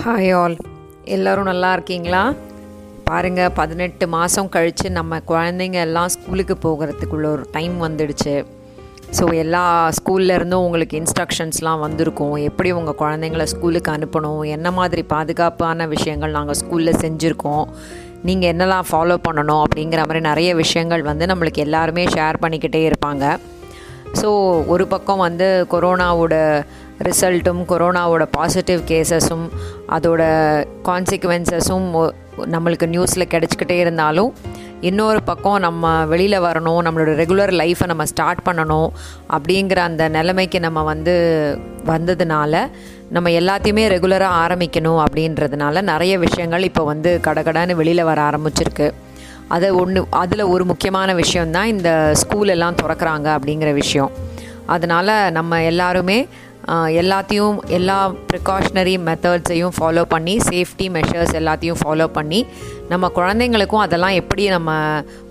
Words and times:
Hi 0.00 0.30
all 0.36 0.54
எல்லோரும் 1.14 1.48
நல்லா 1.48 1.72
இருக்கீங்களா? 1.72 2.20
பாருங்கள் 3.08 3.50
பதினெட்டு 3.58 4.04
மாதம் 4.14 4.48
கழித்து 4.54 4.90
நம்ம 4.90 5.18
குழந்தைங்க 5.30 5.78
எல்லாம் 5.86 6.08
ஸ்கூலுக்கு 6.14 6.54
போகிறதுக்குள்ள 6.64 7.26
ஒரு 7.34 7.44
டைம் 7.56 7.76
வந்துடுச்சு. 7.86 8.34
ஸோ 9.18 9.26
எல்லா 9.42 9.62
ஸ்கூல்லேருந்தும் 9.98 10.64
உங்களுக்கு 10.66 11.02
இன்ஸ்ட்ரக்ஷன்ஸ்லாம் 11.02 11.84
வந்திருக்கும். 11.86 12.34
எப்படி 12.48 12.72
உங்கள் 12.72 12.98
குழந்தைங்கள 13.02 13.46
ஸ்கூலுக்கு 13.54 13.92
அனுப்பணும்? 13.96 14.42
என்ன 14.56 14.70
மாதிரி 14.80 15.04
பாதுகாப்பான 15.14 15.86
விஷயங்கள் 15.94 16.36
நாங்கள் 16.38 16.60
ஸ்கூலில் 16.62 17.00
செஞ்சுருக்கோம்? 17.04 17.64
நீங்கள் 18.28 18.52
என்னெல்லாம் 18.52 18.90
ஃபாலோ 18.92 19.18
பண்ணணும்? 19.28 19.64
அப்படிங்கிற 19.66 20.02
மாதிரி 20.08 20.20
நிறைய 20.30 20.52
விஷயங்கள் 20.64 21.08
வந்து 21.12 21.26
நம்மளுக்கு 21.32 21.66
எல்லாருமே 21.68 22.06
ஷேர் 22.16 22.44
பண்ணிக்கிட்டே 22.44 22.82
இருப்பாங்க. 22.90 23.36
ஸோ 24.20 24.30
ஒரு 24.72 24.86
பக்கம் 24.86 25.24
வந்து 25.28 25.66
கொரோனாவோட 25.70 26.34
ரிசல்ட்டும் 26.98 27.62
கொரோனாவோட 27.64 28.26
பாசிட்டிவ் 28.30 28.80
கேசஸும் 28.80 29.46
அதோட 29.88 30.22
கான்சிக்வன்சஸும் 30.84 32.12
நம்மளுக்கு 32.36 32.86
நியூஸில் 32.86 33.30
கிடச்சிக்கிட்டே 33.30 33.78
இருந்தாலும் 33.78 34.32
இன்னொரு 34.80 35.22
பக்கம் 35.22 35.58
நம்ம 35.60 36.06
வெளியில் 36.06 36.40
வரணும் 36.40 36.80
நம்மளோட 36.86 37.12
ரெகுலர் 37.20 37.52
லைஃப்பை 37.60 37.86
நம்ம 37.86 38.04
ஸ்டார்ட் 38.04 38.40
பண்ணணும் 38.44 38.88
அப்படிங்கிற 39.30 39.76
அந்த 39.76 40.08
நிலைமைக்கு 40.08 40.60
நம்ம 40.60 40.82
வந்து 40.82 41.14
வந்ததுனால 41.86 42.70
நம்ம 43.08 43.30
எல்லாத்தையுமே 43.30 43.84
ரெகுலராக 43.94 44.40
ஆரம்பிக்கணும் 44.44 45.04
அப்படின்றதுனால 45.04 45.82
நிறைய 45.82 46.18
விஷயங்கள் 46.18 46.62
இப்போ 46.62 46.84
வந்து 46.84 47.20
கடகடன்னு 47.22 47.74
வெளியில் 47.74 48.04
வர 48.04 48.30
ஆரம்பிச்சிருக்கு. 48.30 48.90
அதை 49.48 49.70
ஒன்று 49.70 50.06
அதில் 50.10 50.40
ஒரு 50.40 50.64
முக்கியமான 50.64 51.14
விஷயந்தான் 51.14 51.66
இந்த 51.66 52.10
ஸ்கூல் 52.14 52.48
எல்லாம் 52.48 52.74
திறக்கிறாங்க 52.74 53.28
அப்படிங்கிற 53.36 53.72
விஷயம். 53.72 54.10
அதனால் 54.66 55.32
நம்ம 55.32 55.62
எல்லாருமே 55.62 56.28
எல்லாத்தையும் 56.70 57.58
எல்லா 57.66 58.14
ப்ரிகாஷ்னரி 58.32 58.98
மெத்தட்ஸையும் 58.98 59.74
ஃபாலோ 59.80 60.02
பண்ணி 60.02 60.36
சேஃப்டி 60.36 60.86
மெஷர்ஸ் 60.90 61.34
எல்லாத்தையும் 61.34 61.80
ஃபாலோ 61.84 62.06
பண்ணி 62.06 62.46
நம்ம 62.88 63.10
குழந்தைங்களுக்கும் 63.14 63.84
அதெல்லாம் 63.84 64.10
எப்படி 64.10 64.48
நம்ம 64.48 64.70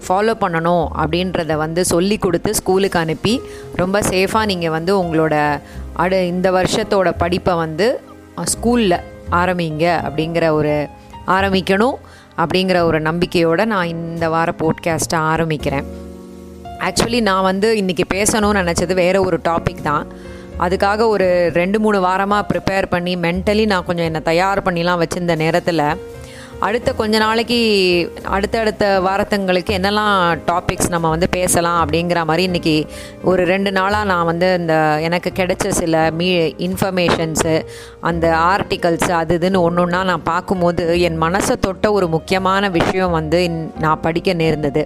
ஃபாலோ 0.07 0.33
பண்ணணும் 0.39 0.87
அப்படின்றத 0.97 1.55
வந்து 1.55 1.85
சொல்லி 1.85 2.17
கொடுத்து 2.17 2.55
ஸ்கூலுக்கு 2.55 2.99
அனுப்பி 2.99 3.41
ரொம்ப 3.75 3.99
சேஃபாக 4.01 4.45
நீங்கள் 4.45 4.69
வந்து 4.69 5.03
உங்களோட 5.03 5.61
அடு 5.93 6.27
இந்த 6.27 6.51
வருஷத்தோட 6.51 7.11
படிப்பை 7.17 7.55
வந்து 7.55 8.01
ஸ்கூலில் 8.35 8.99
ஆரம்பிங்க 9.29 9.85
அப்படிங்கிற 10.07 10.49
ஒரு 10.49 10.87
ஆரம்பிக்கணும் 11.27 11.97
அப்படிங்கிற 12.37 12.81
ஒரு 12.81 13.01
நம்பிக்கையோடு 13.01 13.65
நான் 13.65 13.87
இந்த 13.87 14.29
வார 14.29 14.53
போட்காஸ்ட்டை 14.57 15.19
ஆரம்பிக்கிறேன். 15.33 15.85
ஆக்சுவலி 16.79 17.21
நான் 17.21 17.43
வந்து 17.43 17.75
இன்றைக்கி 17.75 18.03
பேசணும்னு 18.13 18.61
நினச்சது 18.61 18.93
வேறு 18.93 19.23
ஒரு 19.25 19.39
டாபிக் 19.43 19.81
தான். 19.81 20.07
அதுக்காக 20.61 21.07
ஒரு 21.07 21.27
ரெண்டு 21.53 21.79
மூணு 21.79 21.99
வாரமாக 21.99 22.49
ப்ரிப்பேர் 22.51 22.85
பண்ணி 22.85 23.15
மென்டலி 23.17 23.65
நான் 23.65 23.85
கொஞ்சம் 23.85 24.05
என்னை 24.05 24.21
தயார் 24.21 24.65
பண்ணிலாம் 24.65 25.01
வச்சுருந்த 25.03 25.35
நேரத்தில் 25.35 25.85
அடுத்த 26.59 26.93
கொஞ்ச 26.93 27.17
நாளைக்கு 27.17 27.57
அடுத்தடுத்த 28.29 28.99
வாரத்துங்களுக்கு 29.01 29.71
என்னெல்லாம் 29.73 30.13
டாபிக்ஸ் 30.45 30.89
நம்ம 30.89 31.09
வந்து 31.09 31.27
பேசலாம் 31.29 31.79
அப்படிங்கிற 31.83 32.25
மாதிரி 32.25 32.43
இன்றைக்கி 32.47 32.75
ஒரு 33.23 33.43
ரெண்டு 33.43 33.71
நாளாக 33.71 34.03
நான் 34.03 34.25
வந்து 34.25 34.53
இந்த 34.53 34.99
எனக்கு 35.01 35.31
கிடைச்ச 35.39 35.67
சில 35.69 36.11
மீ 36.11 36.27
இன்ஃபர்மேஷன்ஸு 36.67 37.55
அந்த 38.01 38.27
ஆர்டிகல்ஸ் 38.53 39.09
அது 39.11 39.39
இதுன்னு 39.39 39.61
ஒன்று 39.61 39.81
ஒன்றா 39.81 40.03
நான் 40.03 40.29
பார்க்கும்போது 40.33 40.99
என் 40.99 41.21
மனசை 41.21 41.55
தொட்ட 41.59 41.91
ஒரு 41.91 42.07
முக்கியமான 42.07 42.69
விஷயம் 42.69 43.11
வந்து 43.11 43.41
நான் 43.79 43.99
படிக்க 43.99 44.33
நேர்ந்தது. 44.33 44.83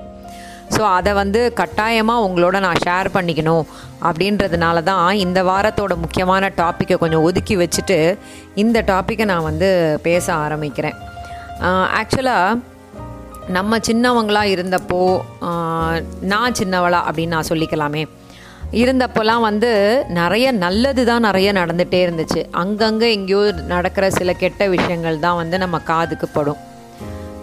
ஸோ 0.73 0.81
அதை 0.97 1.11
வந்து 1.21 1.41
கட்டாயமாக 1.59 2.25
உங்களோட 2.27 2.59
நான் 2.65 2.81
ஷேர் 2.85 3.09
பண்ணிக்கணும் 3.15 3.65
அப்படின்றதுனால 4.07 4.83
தான் 4.89 5.07
இந்த 5.25 5.39
வாரத்தோட 5.49 5.93
முக்கியமான 6.03 6.49
டாப்பிக்கை 6.61 6.97
கொஞ்சம் 7.03 7.25
ஒதுக்கி 7.27 7.55
வச்சுட்டு 7.61 7.97
இந்த 8.63 8.77
டாப்பிக்கை 8.91 9.27
நான் 9.33 9.47
வந்து 9.49 9.69
பேச 10.07 10.25
ஆரம்பிக்கிறேன். 10.45 10.97
ஆக்சுவலாக 11.99 12.59
நம்ம 13.57 13.77
சின்னவங்களாக 13.87 14.53
இருந்தப்போ 14.55 15.01
நான் 16.33 16.57
சின்னவளா 16.59 17.01
அப்படின்னு 17.07 17.35
நான் 17.37 17.51
சொல்லிக்கலாமே. 17.51 18.03
இருந்தப்போலாம் 18.81 19.43
வந்து 19.47 19.71
நிறைய 20.19 20.45
நல்லது 20.63 21.01
தான் 21.09 21.25
நிறைய 21.27 21.49
நடந்துகிட்டே 21.59 21.99
இருந்துச்சு. 22.05 22.41
அங்கங்கே 22.61 23.09
எங்கேயோ 23.17 23.41
நடக்கிற 23.73 24.05
சில 24.19 24.33
கெட்ட 24.43 24.67
விஷயங்கள் 24.75 25.23
தான் 25.25 25.39
வந்து 25.41 25.57
நம்ம 25.63 25.79
காதுக்கு 25.91 26.29
படும். 26.37 26.61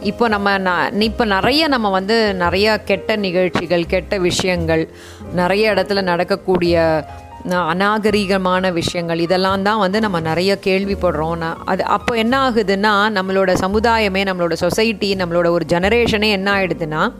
இப்போ 0.03 0.29
நம்ம 0.29 0.59
ந 0.59 1.01
இப்போ 1.01 1.25
நிறைய 1.25 1.69
நம்ம 1.69 1.91
வந்து 1.91 2.35
நிறைய 2.35 2.81
கெட்ட 2.81 3.17
நிகழ்ச்சிகள் 3.17 3.87
கெட்ட 3.87 4.19
விஷயங்கள் 4.19 4.89
நிறைய 5.33 5.73
இடத்துல 5.73 6.03
நடக்கக்கூடிய 6.03 7.05
அநாகரிகமான 7.51 8.73
விஷயங்கள் 8.73 9.19
இதெல்லாம் 9.19 9.62
தான் 9.62 9.79
வந்து 9.79 10.01
நம்ம 10.01 10.21
நிறைய 10.21 10.59
கேள்விப்படுறோம். 10.65 11.55
அது 11.65 11.85
அப்போ 11.85 12.15
என்ன 12.15 12.51
ஆகுதுன்னா 12.51 12.93
நம்மளோட 13.09 13.55
சமுதாயமே 13.61 14.25
நம்மளோட 14.25 14.53
சொசைட்டி 14.53 15.15
நம்மளோட 15.15 15.49
ஒரு 15.49 15.65
ஜெனரேஷனே 15.69 16.31
என்ன 16.31 16.53
ஆகிடுதுன்னா 16.53 17.12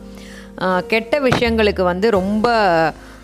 கெட்ட 0.87 1.19
விஷயங்களுக்கு 1.19 1.81
வந்து 1.81 2.11
ரொம்ப 2.11 2.49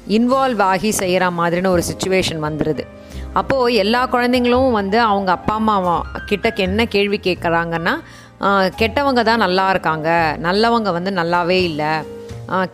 இன்வால்வ் 0.08 0.62
ஆகி 0.62 0.92
செய்கிற 0.92 1.30
மாதிரின்னு 1.30 1.68
ஒரு 1.68 1.84
சுச்சுவேஷன் 1.92 2.40
வந்துடுது 2.42 2.86
அப்போது 3.34 3.74
எல்லா 3.74 4.08
குழந்தைங்களும் 4.08 4.72
வந்து 4.72 5.00
அவங்க 5.00 5.32
அப்பா 5.32 5.54
அம்மா 5.54 6.06
கிட்ட 6.26 6.54
என்ன 6.56 6.86
கேள்வி 6.86 7.20
கேட்குறாங்கன்னா 7.24 8.00
கெட்டவங்க 8.82 9.22
தான் 9.30 9.44
நல்லா 9.46 9.66
இருக்காங்க. 9.74 10.10
நல்லவங்க 10.48 10.90
வந்து 10.98 11.12
நல்லாவே 11.20 11.60
இல்லை. 11.70 11.92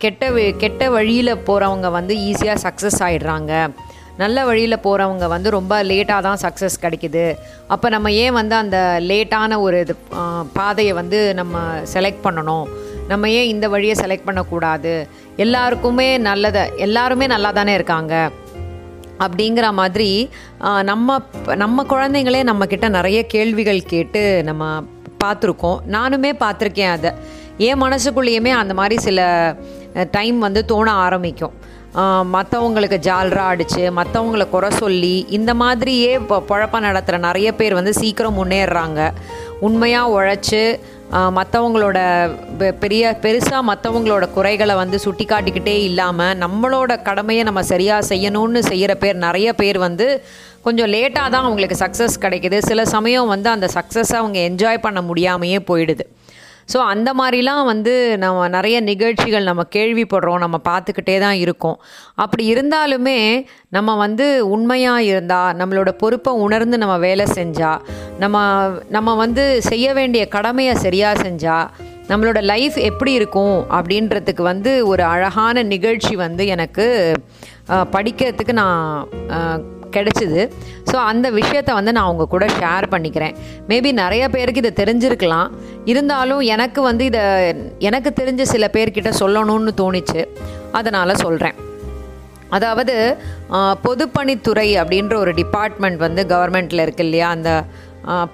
கெட்ட 0.02 0.28
கெட்ட 0.62 0.82
வழியில் 0.96 1.42
போகிறவங்க 1.48 1.88
வந்து 1.98 2.14
ஈஸியாக 2.28 2.62
சக்ஸஸ் 2.66 3.00
ஆகிடுறாங்க 3.06 3.52
நல்ல 4.22 4.44
வழியில் 4.48 4.84
போகிறவங்க 4.84 5.24
வந்து 5.32 5.48
ரொம்ப 5.56 5.74
லேட்டாக 5.88 6.24
தான் 6.26 6.40
சக்ஸஸ் 6.44 6.76
கிடைக்குது. 6.84 7.24
அப்போ 7.74 7.86
நம்ம 7.94 8.12
ஏன் 8.22 8.36
வந்து 8.38 8.54
அந்த 8.62 8.78
லேட்டான 9.10 9.58
ஒரு 9.64 9.78
இது 9.84 9.94
பாதையை 10.58 10.92
வந்து 11.00 11.18
நம்ம 11.40 11.64
செலக்ட் 11.94 12.24
பண்ணணும்? 12.26 12.66
நம்ம 13.10 13.28
ஏன் 13.38 13.50
இந்த 13.54 13.66
வழியை 13.74 13.96
செலக்ட் 14.02 14.28
பண்ணக்கூடாது? 14.28 14.94
எல்லாருக்குமே 15.44 16.08
நல்லதை 16.28 16.62
எல்லாருமே 16.86 17.26
நல்லா 17.34 17.52
தானே 17.58 17.74
இருக்காங்க. 17.78 18.14
அப்படிங்கிற 19.24 19.66
மாதிரி 19.80 20.10
நம்ம 20.90 21.18
நம்ம 21.64 21.84
குழந்தைங்களே 21.92 22.42
நம்மக்கிட்ட 22.50 22.88
நிறைய 22.98 23.18
கேள்விகள் 23.34 23.88
கேட்டு 23.94 24.22
நம்ம 24.48 24.64
பார்த்துருக்கோம். 25.24 25.78
நானுமே 25.96 26.32
பார்த்துருக்கேன் 26.44 26.94
அதை. 26.96 27.12
என் 27.68 27.82
மனசுக்குள்ளேயுமே 27.84 28.52
அந்த 28.62 28.72
மாதிரி 28.80 28.96
சில 29.06 29.20
டைம் 30.16 30.38
வந்து 30.46 30.62
தோண 30.72 30.88
ஆரம்பிக்கும். 31.06 31.54
மற்றவங்களுக்கு 32.34 32.96
ஜால்ரா 33.06 33.44
அடித்து 33.52 33.82
மற்றவங்கள 33.98 34.44
குறை 34.54 34.70
சொல்லி 34.80 35.14
இந்த 35.36 35.52
மாதிரியே 35.60 36.10
இப்போ 36.20 36.36
குழப்பம் 36.50 36.84
நடத்துகிற 36.86 37.20
நிறைய 37.28 37.48
பேர் 37.60 37.78
வந்து 37.78 37.92
சீக்கிரம் 38.00 38.36
முன்னேறுறாங்க. 38.40 39.00
உண்மையாக 39.66 40.12
உழைச்சி 40.16 40.62
மற்றவங்களோட 41.38 41.98
பெரிய 42.82 43.02
பெருசாக 43.24 43.62
மற்றவங்களோட 43.68 44.24
குறைகளை 44.36 44.74
வந்து 44.80 44.98
சுட்டி 45.04 45.24
காட்டிக்கிட்டே 45.28 45.76
இல்லாமல் 45.88 46.38
நம்மளோட 46.42 46.92
கடமையை 47.08 47.42
நம்ம 47.48 47.62
சரியாக 47.72 48.08
செய்யணும்னு 48.12 48.62
செய்கிற 48.70 48.94
பேர் 49.02 49.24
நிறைய 49.26 49.48
பேர் 49.60 49.78
வந்து 49.86 50.08
கொஞ்சம் 50.66 50.92
லேட்டாக 50.94 51.32
தான் 51.34 51.46
அவங்களுக்கு 51.46 51.76
சக்ஸஸ் 51.84 52.22
கிடைக்கிது. 52.24 52.58
சில 52.70 52.80
சமயம் 52.96 53.32
வந்து 53.34 53.48
அந்த 53.56 53.68
சக்ஸஸை 53.78 54.16
அவங்க 54.22 54.38
என்ஜாய் 54.50 54.84
பண்ண 54.86 55.00
முடியாமையே 55.10 55.60
போயிடுது. 55.70 56.06
ஸோ 56.72 56.78
அந்த 56.92 57.08
மாதிரிலாம் 57.18 57.64
வந்து 57.70 57.92
நம்ம 58.22 58.46
நிறைய 58.54 58.76
நிகழ்ச்சிகள் 58.88 59.48
நம்ம 59.48 59.62
கேள்விப்படுறோம். 59.74 60.40
நம்ம 60.44 60.56
பார்த்துக்கிட்டே 60.70 61.16
தான் 61.24 61.36
இருக்கோம். 61.42 61.76
அப்படி 62.22 62.44
இருந்தாலுமே 62.54 63.18
நம்ம 63.76 63.94
வந்து 64.04 64.26
உண்மையாக 64.54 65.04
இருந்தால் 65.10 65.54
நம்மளோட 65.60 65.92
பொறுப்பை 66.02 66.32
உணர்ந்து 66.46 66.78
நம்ம 66.84 66.96
வேலை 67.06 67.26
செஞ்சால் 67.38 67.84
நம்ம 68.24 68.36
நம்ம 68.96 69.14
வந்து 69.24 69.44
செய்ய 69.70 69.86
வேண்டிய 69.98 70.24
கடமையை 70.36 70.74
சரியாக 70.86 71.22
செஞ்சால் 71.26 71.70
நம்மளோட 72.10 72.40
லைஃப் 72.52 72.76
எப்படி 72.90 73.12
இருக்கும் 73.20 73.56
அப்படின்றதுக்கு 73.78 74.42
வந்து 74.52 74.72
ஒரு 74.90 75.02
அழகான 75.12 75.62
நிகழ்ச்சி 75.74 76.12
வந்து 76.26 76.42
எனக்கு 76.56 76.86
படிக்கிறதுக்கு 77.94 78.54
நான் 78.62 78.84
கிடச்சிது. 79.96 80.40
ஸோ 80.90 80.96
அந்த 81.10 81.26
விஷயத்த 81.38 81.70
வந்து 81.78 81.94
நான் 81.96 82.08
அவங்க 82.08 82.26
கூட 82.34 82.46
ஷேர் 82.58 82.86
பண்ணிக்கிறேன். 82.94 83.36
மேபி 83.70 83.92
நிறைய 84.02 84.24
பேருக்கு 84.34 84.62
இதை 84.64 84.72
தெரிஞ்சிருக்கலாம். 84.82 85.48
இருந்தாலும் 85.92 86.42
எனக்கு 86.54 86.82
வந்து 86.90 87.04
இதை 87.10 87.22
எனக்கு 87.88 88.12
தெரிஞ்ச 88.20 88.42
சில 88.54 88.70
பேர்கிட்ட 88.76 89.12
சொல்லணும்னு 89.22 89.74
தோணிச்சு. 89.82 90.22
அதனால் 90.80 91.20
சொல்கிறேன் 91.24 91.58
அதாவது 92.56 92.94
பொதுப்பணித்துறை 93.86 94.68
அப்படின்ற 94.80 95.14
ஒரு 95.22 95.32
டிபார்ட்மெண்ட் 95.40 95.98
வந்து 96.04 96.22
கவர்மெண்ட்டில் 96.32 96.82
இருக்கு 96.84 97.04
இல்லையா? 97.06 97.28
அந்த 97.36 97.50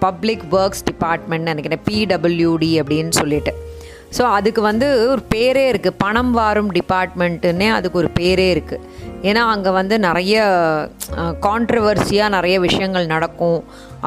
பப்ளிக் 0.04 0.42
ஒர்க்ஸ் 0.58 0.84
டிபார்ட்மெண்ட் 0.88 1.48
நினைக்கிறேன். 1.50 1.82
பிடபிள்யூடி 1.88 2.70
அப்படின்னு 2.80 3.12
சொல்லிட்டு. 3.20 3.52
ஸோ 4.16 4.22
அதுக்கு 4.36 4.60
வந்து 4.70 4.86
ஒரு 5.12 5.22
பேரே 5.34 5.64
இருக்குது 5.72 5.98
பணம் 6.02 6.32
வாரும் 6.38 6.70
டிபார்ட்மெண்ட்டுன்னே 6.78 7.68
அதுக்கு 7.76 8.00
ஒரு 8.02 8.10
பேரே 8.20 8.46
இருக்குது 8.54 8.84
ஏன்னா 9.28 9.42
அங்கே 9.54 9.70
வந்து 9.78 9.94
நிறைய 10.08 10.36
கான்ட்ரவர்சியாக 11.46 12.34
நிறைய 12.36 12.56
விஷயங்கள் 12.66 13.12
நடக்கும் 13.14 13.60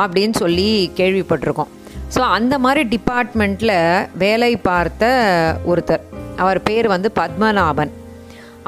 அப்படின்னு 0.03 0.35
சொல்லி 0.43 0.69
கேள்விப்பட்டிருக்கோம். 0.99 1.71
ஸோ 2.15 2.21
அந்த 2.37 2.55
மாதிரி 2.63 2.81
டிபார்ட்மெண்ட்டில் 2.95 3.77
வேலை 4.23 4.51
பார்த்த 4.69 5.05
ஒருத்தர். 5.71 6.03
அவர் 6.43 6.59
பேர் 6.69 6.87
வந்து 6.95 7.09
பத்மநாபன். 7.19 7.91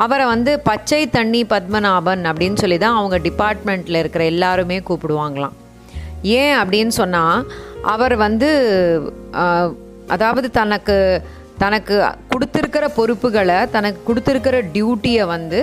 அவரை 0.04 0.26
வந்து 0.34 0.52
பச்சை 0.70 1.02
தண்ணி 1.16 1.42
பத்மநாபன் 1.54 2.24
அப்படின்னு 2.30 2.60
சொல்லி 2.64 2.78
தான் 2.84 2.98
அவங்க 3.00 3.18
டிபார்ட்மெண்ட்டில் 3.28 4.02
இருக்கிற 4.02 4.24
எல்லாருமே 4.34 4.78
கூப்பிடுவாங்களாம். 4.88 5.56
ஏன் 6.40 6.56
அப்படின்னு 6.62 6.94
சொன்னால் 7.02 7.46
அவர் 7.94 8.16
வந்து 8.26 8.50
அதாவது 10.14 10.48
தனக்கு 10.60 10.98
தனக்கு 11.64 11.96
கொடுத்துருக்கிற 12.32 12.86
பொறுப்புகளை 12.98 13.60
தனக்கு 13.76 14.02
கொடுத்துருக்கிற 14.08 14.58
டியூட்டியை 14.74 15.24
வந்து 15.36 15.60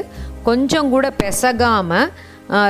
கொஞ்சம் 0.49 0.89
கூட 0.95 1.07
பெசகாமல் 1.23 2.09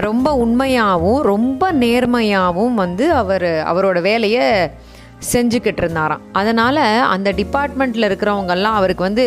ரொம்ப 0.08 0.28
உண்மையாகவும் 0.44 1.22
ரொம்ப 1.32 1.72
நேர்மையாகவும் 1.84 2.76
வந்து 2.82 3.06
அவர் 3.20 3.48
அவரோட 3.70 3.98
வேலையை 4.08 4.44
செஞ்சுக்கிட்டு 5.32 5.80
இருந்தாராம். 5.82 6.22
அதனால் 6.38 6.80
அந்த 7.14 7.28
டிபார்ட்மெண்ட்டில் 7.38 8.06
இருக்கிறவங்கெல்லாம் 8.08 8.78
அவருக்கு 8.78 9.06
வந்து 9.06 9.24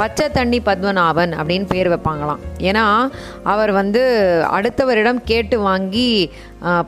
பச்சை 0.00 0.26
தண்ணி 0.36 0.58
பத்மநாபன் 0.68 1.32
அப்படின்னு 1.38 1.66
பேர் 1.72 1.90
வைப்பாங்களாம். 1.92 2.42
ஏன்னா 2.68 2.84
அவர் 3.52 3.72
வந்து 3.80 4.02
அடுத்தவரிடம் 4.56 5.20
கேட்டு 5.30 5.58
வாங்கி 5.68 6.08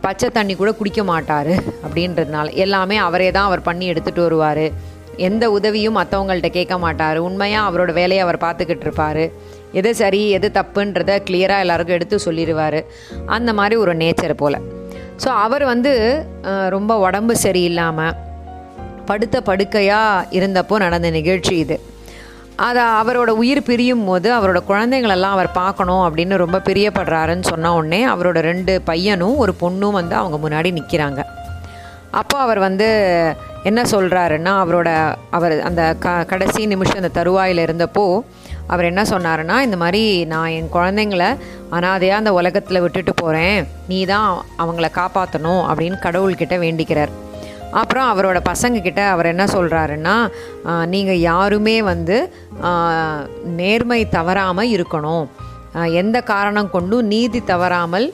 பச்சை 0.06 0.28
தண்ணி 0.38 0.56
கூட 0.56 0.72
குடிக்க 0.80 1.02
மாட்டார் 1.12 1.52
அப்படின்றதுனால 1.84 2.52
எல்லாமே 2.66 2.98
அவரே 3.08 3.30
தான் 3.36 3.48
அவர் 3.50 3.66
பண்ணி 3.68 3.86
எடுத்துகிட்டு 3.92 4.26
வருவார். 4.28 4.66
எந்த 5.28 5.44
உதவியும் 5.56 5.99
மற்றவங்கள்ட்ட 6.00 6.49
கேட்க 6.58 6.76
மாட்டார். 6.84 7.19
உண்மையாக 7.28 7.69
அவரோட 7.70 7.93
வேலையை 8.00 8.22
அவர் 8.26 8.44
பார்த்துக்கிட்டு 8.44 8.87
இருப்பார். 8.87 9.25
எது 9.81 9.90
சரி 10.00 10.22
எது 10.37 10.49
தப்புன்றத 10.58 11.12
கிளியராக 11.28 11.64
எல்லாருக்கும் 11.64 11.96
எடுத்து 11.99 12.19
சொல்லிடுவார். 12.26 12.78
அந்த 13.37 13.52
மாதிரி 13.61 13.76
ஒரு 13.84 13.94
நேச்சர் 14.02 14.40
போல். 14.43 14.58
ஸோ 15.22 15.28
அவர் 15.44 15.64
வந்து 15.72 15.93
ரொம்ப 16.76 16.93
உடம்பு 17.06 17.34
சரியில்லாமல் 17.44 18.16
படுத்த 19.08 19.37
படுக்கையாக 19.49 20.26
இருந்தப்போ 20.38 20.76
நடந்த 20.84 21.08
நிகழ்ச்சி 21.19 21.55
இது. 21.64 21.76
அதை 22.67 22.82
அவரோட 23.00 23.31
உயிர் 23.40 23.67
பிரியும் 23.69 24.05
போது 24.08 24.28
அவரோட 24.37 24.60
குழந்தைங்களெல்லாம் 24.69 25.34
அவர் 25.37 25.49
பார்க்கணும் 25.60 26.02
அப்படின்னு 26.06 26.34
ரொம்ப 26.43 26.58
பிரியப்படுறாருன்னு 26.69 27.50
சொன்ன 27.52 27.72
உடனே 27.78 28.00
அவரோட 28.12 28.38
ரெண்டு 28.50 28.75
பையனும் 28.90 29.40
ஒரு 29.44 29.55
பொண்ணும் 29.62 29.96
வந்து 29.99 30.14
அவங்க 30.20 30.37
முன்னாடி 30.44 30.70
நிற்கிறாங்க 30.78 31.22
அப்போ 32.20 32.37
அவர் 32.44 32.58
வந்து 32.58 32.88
என்ன 33.69 33.81
சொல்கிறாருன்னா 33.93 34.52
அவரோட 34.62 34.88
அவர் 35.37 35.55
அந்த 35.69 35.82
க 36.05 36.14
கடைசி 36.31 36.62
நிமிஷம் 36.72 37.00
அந்த 37.00 37.11
தருவாயில் 37.19 37.62
இருந்தப்போ 37.66 38.05
அவர் 38.72 38.88
என்ன 38.90 39.02
சொன்னாருன்னா 39.11 39.56
இந்த 39.66 39.76
மாதிரி 39.82 40.02
நான் 40.32 40.55
என் 40.58 40.72
குழந்தைங்கள 40.76 41.25
அனாதையாக 41.76 42.20
அந்த 42.22 42.32
உலகத்தில் 42.38 42.82
விட்டுட்டு 42.84 43.12
போகிறேன் 43.22 43.58
நீ 43.90 43.99
தான் 44.12 44.28
அவங்கள 44.62 44.88
காப்பாற்றணும் 45.00 45.62
அப்படின்னு 45.70 45.99
கடவுள்கிட்ட 46.06 46.56
வேண்டிக்கிறார். 46.64 47.12
அப்புறம் 47.81 48.08
அவரோட 48.12 48.38
பசங்கக்கிட்ட 48.50 49.02
அவர் 49.12 49.31
என்ன 49.32 49.44
சொல்கிறாருன்னா 49.56 50.17
நீங்கள் 50.94 51.25
யாருமே 51.31 51.76
வந்து 51.93 52.17
நேர்மை 53.60 54.00
தவறாமல் 54.19 54.72
இருக்கணும். 54.76 55.25
எந்த 56.02 56.19
காரணம் 56.32 56.72
கொண்டும் 56.75 57.08
நீதி 57.14 57.40
தவறாமல் 57.52 58.06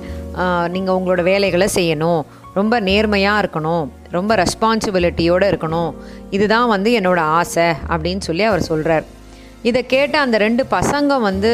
நீங்கள் 0.75 0.96
உங்களோட 0.99 1.23
வேலைகளை 1.31 1.69
செய்யணும். 1.79 2.20
ரொம்ப 2.58 2.75
நேர்மையாக 2.88 3.41
இருக்கணும். 3.43 3.87
ரொம்ப 4.17 4.35
ரெஸ்பான்சிபிலிட்டியோடு 4.43 5.47
இருக்கணும். 5.52 5.91
இதுதான் 6.37 6.69
வந்து 6.75 6.91
என்னோடய 7.00 7.35
ஆசை 7.41 7.69
அப்படின்னு 7.93 8.23
சொல்லி 8.29 8.44
அவர் 8.50 8.69
சொல்கிறார் 8.70 9.06
இதை 9.69 9.81
கேட்ட 9.93 10.14
அந்த 10.25 10.37
ரெண்டு 10.44 10.62
பசங்க 10.75 11.20
வந்து 11.29 11.50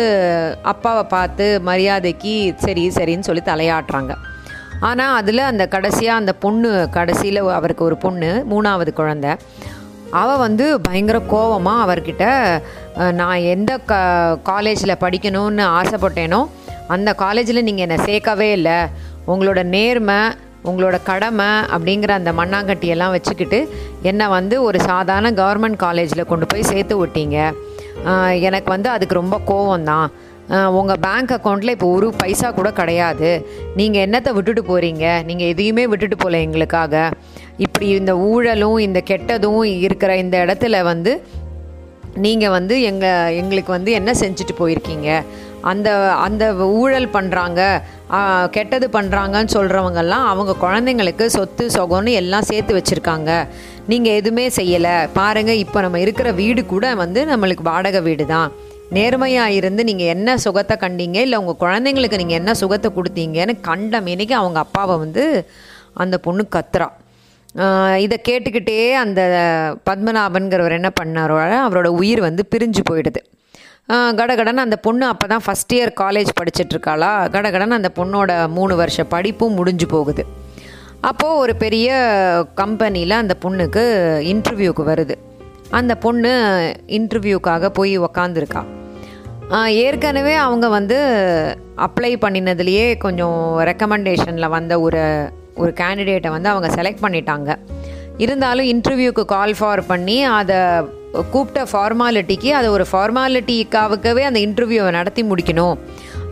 அப்பாவை 0.72 1.04
பார்த்து 1.14 1.46
மரியாதைக்கு 1.68 2.34
சரி 2.64 2.84
சரின்னு 2.96 3.28
சொல்லி 3.28 3.42
தலையாட்டுறாங்க. 3.48 4.14
ஆனால் 4.88 5.14
அதில் 5.20 5.48
அந்த 5.50 5.64
கடைசியாக 5.74 6.20
அந்த 6.20 6.32
பொண்ணு 6.44 6.70
கடைசியில் 6.96 7.40
அவருக்கு 7.58 7.82
ஒரு 7.88 7.96
பொண்ணு 8.04 8.30
மூணாவது 8.52 8.90
குழந்த. 9.00 9.26
அவள் 10.20 10.42
வந்து 10.46 10.66
பயங்கர 10.86 11.18
கோவமாக 11.32 11.84
அவர்கிட்ட 11.84 12.24
நான் 13.20 13.46
எந்த 13.54 13.72
க 13.90 13.94
காலேஜில் 14.50 15.00
படிக்கணும்னு 15.04 15.64
ஆசைப்பட்டேனோ 15.78 16.40
அந்த 16.94 17.10
காலேஜில் 17.24 17.66
நீங்கள் 17.68 17.86
என்னை 17.86 17.98
சேர்க்கவே 18.08 18.48
இல்லை. 18.58 18.78
உங்களோட 19.32 19.60
நேர்மை 19.76 20.18
உங்களோட 20.70 20.96
கடமை 21.10 21.48
அப்படிங்கிற 21.74 22.12
அந்த 22.20 22.30
மண்ணாங்கட்டியெல்லாம் 22.40 23.14
வச்சுக்கிட்டு 23.16 23.58
என்னை 24.10 24.26
வந்து 24.36 24.56
ஒரு 24.68 24.78
சாதாரண 24.90 25.30
கவர்மெண்ட் 25.42 25.82
காலேஜில் 25.86 26.30
கொண்டு 26.30 26.46
போய் 26.52 26.70
சேர்த்து 26.72 26.94
விட்டீங்க. 27.02 27.36
எனக்கு 28.48 28.70
வந்து 28.76 28.88
அதுக்கு 28.94 29.20
ரொம்ப 29.22 29.36
கோவம் 29.50 29.86
தான் 29.92 30.08
உங்கள் 30.78 31.00
பேங்க் 31.06 31.32
அக்கௌண்ட்டில் 31.36 31.74
இப்போ 31.74 31.86
ஒரு 31.94 32.08
பைசா 32.20 32.48
கூட 32.58 32.68
கிடையாது. 32.80 33.30
நீங்கள் 33.78 34.04
என்னத்தை 34.06 34.32
விட்டுட்டு 34.36 34.62
போகிறீங்க 34.68 35.06
நீங்கள் 35.28 35.50
எதையுமே 35.52 35.84
விட்டுட்டு 35.92 36.16
போகல 36.16 36.42
எங்களுக்காக. 36.46 36.94
இப்படி 37.64 37.86
இந்த 38.00 38.14
ஊழலும் 38.28 38.78
இந்த 38.86 39.00
கெட்டதும் 39.10 39.64
இருக்கிற 39.86 40.12
இந்த 40.24 40.36
இடத்துல 40.44 40.82
வந்து 40.90 41.14
நீங்கள் 42.24 42.54
வந்து 42.56 42.74
எங்கள் 42.90 43.34
எங்களுக்கு 43.40 43.72
வந்து 43.76 43.90
என்ன 43.98 44.10
செஞ்சுட்டு 44.20 44.54
போயிருக்கீங்க? 44.60 45.08
அந்த 45.70 45.88
அந்த 46.26 46.44
ஊழல் 46.80 47.14
பண்ணுறாங்க 47.16 47.60
கெட்டது 48.56 48.86
பண்ணுறாங்கன்னு 48.96 49.54
சொல்கிறவங்கெல்லாம் 49.56 50.26
அவங்க 50.32 50.52
குழந்தைங்களுக்கு 50.64 51.24
சொத்து 51.36 51.64
சொகம்னு 51.76 52.12
எல்லாம் 52.20 52.48
சேர்த்து 52.50 52.72
வச்சுருக்காங்க. 52.78 53.30
நீங்கள் 53.92 54.16
எதுவுமே 54.20 54.46
செய்யலை. 54.58 54.94
பாருங்கள் 55.18 55.62
இப்போ 55.64 55.78
நம்ம 55.86 56.00
இருக்கிற 56.04 56.28
வீடு 56.42 56.62
கூட 56.74 56.94
வந்து 57.02 57.22
நம்மளுக்கு 57.32 57.64
வாடகை 57.70 58.02
வீடு 58.08 58.26
தான் 58.34 58.50
நேர்மையாக 58.96 59.56
இருந்து 59.58 59.82
நீங்கள் 59.90 60.12
என்ன 60.14 60.36
சுகத்தை 60.44 60.74
கண்டீங்க 60.82 61.18
இல்லை 61.26 61.38
உங்கள் 61.42 61.62
குழந்தைங்களுக்கு 61.62 62.20
நீங்கள் 62.22 62.40
என்ன 62.40 62.52
சுகத்தை 62.62 62.90
கொடுத்தீங்கன்னு 62.98 63.54
கண்ட 63.68 64.00
மீனிக்கு 64.08 64.36
அவங்க 64.42 64.58
அப்பாவை 64.66 64.96
வந்து 65.04 65.24
அந்த 66.02 66.16
பொண்ணு 66.26 66.44
கத்துறா. 66.56 66.88
இதை 68.04 68.16
கேட்டுக்கிட்டே 68.28 68.80
அந்த 69.04 69.20
பத்மநாபன்கிறவர் 69.88 70.78
என்ன 70.78 70.90
பண்ணாரோ 71.00 71.36
அவரோட 71.66 71.90
உயிர் 72.00 72.20
வந்து 72.28 72.42
பிரிஞ்சு 72.52 72.82
போயிடுது. 72.90 73.20
கடகடன் 73.88 74.62
அந்த 74.64 74.76
பொண்ணு 74.76 75.06
அப்போ 75.06 75.26
தான் 75.26 75.42
ஃபஸ்ட் 75.46 75.74
இயர் 75.74 75.92
காலேஜ் 76.00 76.30
படிச்சிட்ருக்காளா? 76.38 77.10
கடகடன் 77.34 77.76
அந்த 77.78 77.90
பொண்ணோட 77.94 78.48
மூணு 78.48 78.76
வருஷ 78.76 79.04
படிப்பும் 79.04 79.52
முடிஞ்சு 79.52 79.86
போகுது. 79.86 80.26
அப்போது 81.00 81.36
ஒரு 81.36 81.56
பெரிய 81.56 81.88
கம்பெனியில் 82.54 83.10
அந்த 83.10 83.34
பொண்ணுக்கு 83.44 83.84
இன்டர்வியூக்கு 84.32 84.84
வருது. 84.92 85.14
அந்த 85.70 85.94
பொண்ணு 85.94 86.32
இன்டர்வியூக்காக 86.86 87.68
போய் 87.68 87.98
உக்காந்துருக்கா. 87.98 88.62
ஏற்கனவே 89.68 90.34
அவங்க 90.34 90.68
வந்து 90.68 90.98
அப்ளை 91.76 92.12
பண்ணினதுலேயே 92.24 92.98
கொஞ்சம் 92.98 93.40
ரெக்கமெண்டேஷனில் 93.70 94.48
வந்த 94.48 94.80
ஒரு 94.80 95.32
ஒரு 95.54 95.72
கேண்டிடேட்டை 95.80 96.30
வந்து 96.30 96.48
அவங்க 96.48 96.82
செலக்ட் 96.82 97.04
பண்ணிட்டாங்க. 97.04 97.50
இருந்தாலும் 98.16 98.66
இன்டர்வியூக்கு 98.66 99.24
கால் 99.24 99.54
ஃபார் 99.58 99.86
பண்ணி 99.86 100.24
அதை 100.24 100.56
கூப்பிட்ட 101.30 101.62
ஃபார்மாலிட்டிக்கு 101.72 102.50
அதை 102.50 102.68
ஒரு 102.68 102.86
ஃபார்மாலிட்டிக்காகவே 102.92 104.22
அந்த 104.28 104.40
இன்டர்வியூவை 104.40 104.90
நடத்தி 104.90 105.22
முடிக்கணும் 105.22 105.76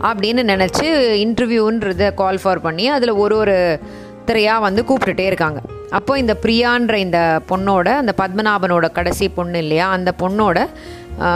அப்படின்னு 0.01 0.43
நினச்சி 0.51 0.87
இன்டர்வியூன்றத 1.25 2.13
கால் 2.13 2.39
ஃபார் 2.43 2.61
பண்ணி 2.61 2.89
அதில் 2.89 3.13
ஒரு 3.23 3.37
ஒரு 3.37 3.57
திரையாக 4.27 4.65
வந்து 4.67 4.81
கூப்பிட்டுட்டே 4.89 5.25
இருக்காங்க. 5.31 5.59
அப்போ 5.89 6.19
இந்த 6.19 6.33
பிரியான்ற 6.41 6.93
இந்த 6.93 7.19
பொண்ணோட 7.49 7.87
அந்த 8.01 8.13
பத்மநாபனோட 8.21 8.85
கடைசி 8.91 9.29
பொண்ணு 9.29 9.57
இல்லையா 9.57 9.89
அந்த 9.89 10.13
பொண்ணோட 10.21 10.57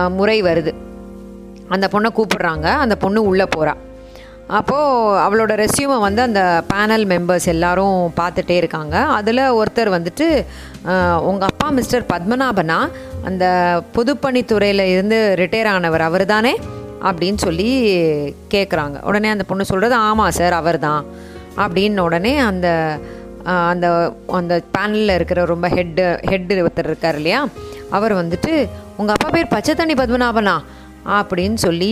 முறை 0.10 0.42
வருது. 0.42 0.74
அந்த 1.70 1.86
பொண்ணை 1.92 2.10
கூப்பிடுறாங்க. 2.18 2.68
அந்த 2.84 2.96
பொண்ணு 3.04 3.20
உள்ளே 3.24 3.46
போகிறாள் 3.46 3.88
அப்போது 4.50 5.20
அவளோட 5.20 5.66
ரெஸ்யூமை 5.66 6.00
வந்து 6.00 6.22
அந்த 6.22 6.64
பேனல் 6.74 7.06
மெம்பர்ஸ் 7.06 7.46
எல்லாரும் 7.46 8.14
பார்த்துட்டே 8.20 8.50
இருக்காங்க. 8.50 8.98
அதில் 9.00 9.38
ஒருத்தர் 9.38 9.96
வந்துட்டு 9.98 10.28
உங்கள் 11.22 11.50
அப்பா 11.50 11.70
மிஸ்டர் 11.70 12.06
பத்மநாபனா 12.14 12.90
அந்த 13.26 13.46
பொதுப்பணித்துறையில் 13.96 14.86
இருந்து 14.86 15.36
ரிட்டையர் 15.38 15.68
ஆனவர் 15.68 16.02
அவர் 16.02 16.26
தானே 16.26 16.58
அப்படின்னு 17.02 17.38
சொல்லி 17.38 17.70
கேட்குறாங்க 18.54 19.02
உடனே 19.02 19.30
அந்த 19.30 19.44
பொண்ணு 19.44 19.66
சொல்கிறது 19.66 19.96
ஆமாம் 19.96 20.32
சார் 20.32 20.54
அவர் 20.54 20.80
தான் 20.80 21.06
அப்படின்னு 21.58 22.00
உடனே 22.00 22.38
அந்த 22.38 22.68
அந்த 23.46 23.88
அந்த 24.32 24.62
பேனலில் 24.78 25.16
இருக்கிற 25.16 25.46
ரொம்ப 25.46 25.70
ஹெட்டு 25.70 26.20
ஹெட்டு 26.32 26.64
ஒருத்தர் 26.64 26.90
இருக்கார் 26.90 27.16
இல்லையா? 27.16 27.48
அவர் 27.90 28.14
வந்துட்டு 28.14 28.70
உங்கள் 28.98 29.16
அப்பா 29.16 29.30
பேர் 29.30 29.48
பச்சை 29.48 29.76
தண்ணி 29.76 29.94
பத்மநாபனா? 29.94 30.56
அப்படின்னு 31.06 31.54
சொல்லி 31.54 31.92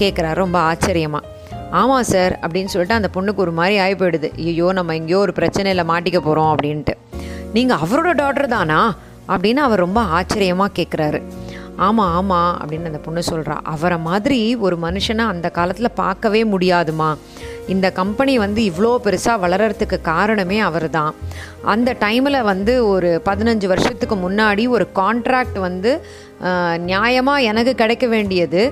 கேட்குறாரு 0.00 0.34
ரொம்ப 0.34 0.58
ஆச்சரியமாக 0.58 1.34
ஆமாம் 1.70 2.02
சார் 2.02 2.38
அப்படின்னு 2.38 2.64
சொல்லிட்டு 2.64 2.94
அந்த 2.94 3.08
பொண்ணுக்கு 3.14 3.36
ஒரு 3.36 3.52
மாதிரி 3.52 3.78
ஆகி 3.78 3.94
போயிடுது. 3.94 4.38
ஐயோ 4.38 4.72
நம்ம 4.72 4.94
எங்கேயோ 4.94 5.18
ஒரு 5.18 5.32
பிரச்சனையில் 5.36 5.88
மாட்டிக்க 5.88 6.18
போகிறோம் 6.18 6.56
அப்படின்ட்டு. 6.56 6.94
நீங்கள் 7.52 7.76
அவரோட 7.76 8.16
டாட்டர் 8.16 8.46
தானா? 8.46 8.94
அப்படின்னு 9.28 9.54
அவர் 9.54 9.78
ரொம்ப 9.78 10.00
ஆச்சரியமாக 10.00 10.82
கேட்குறாரு 10.82 11.22
ஆமாம் 11.76 12.12
ஆமாம் 12.12 12.60
அப்படின்னு 12.60 12.84
அந்த 12.84 12.98
பொண்ணு 12.98 13.22
சொல்கிறா 13.30 13.58
அவரை 13.62 13.98
மாதிரி 13.98 14.56
ஒரு 14.56 14.78
மனுஷனை 14.82 15.18
அந்த 15.18 15.50
காலத்தில் 15.50 15.90
பார்க்கவே 15.94 16.44
முடியாதுமா? 16.44 17.16
இந்த 17.74 17.86
கம்பெனி 17.98 18.34
வந்து 18.44 18.60
இவ்வளோ 18.70 18.90
பெருசாக 19.04 19.42
வளர்கிறதுக்கு 19.44 19.98
காரணமே 20.10 20.58
அவர் 20.68 20.88
தான் 20.98 21.14
அந்த 21.72 21.90
டைமில் 22.04 22.46
வந்து 22.50 22.72
ஒரு 22.92 23.10
பதினஞ்சு 23.28 23.66
வருஷத்துக்கு 23.72 24.16
முன்னாடி 24.24 24.64
ஒரு 24.76 24.84
கான்ட்ராக்ட் 25.00 25.58
வந்து 25.66 25.92
நியாயமாக 26.90 27.46
எனக்கு 27.50 27.72
கிடைக்க 27.80 28.06
வேண்டியது. 28.14 28.62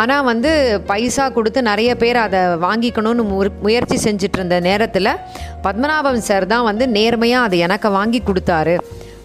ஆனால் 0.00 0.26
வந்து 0.30 0.50
பைசா 0.90 1.26
கொடுத்து 1.36 1.60
நிறைய 1.70 1.90
பேர் 2.02 2.18
அதை 2.26 2.40
வாங்கிக்கணும்னு 2.66 3.24
மு 3.30 3.38
முயற்சி 3.66 3.98
செஞ்சுட்டு 4.06 4.38
இருந்த 4.40 4.58
நேரத்தில் 4.68 5.12
பத்மநாபன் 5.66 6.26
சார் 6.28 6.46
தான் 6.54 6.68
வந்து 6.70 6.86
நேர்மையாக 6.98 7.48
அதை 7.48 7.58
எனக்கு 7.68 7.90
வாங்கி 7.98 8.22
கொடுத்தாரு. 8.28 8.76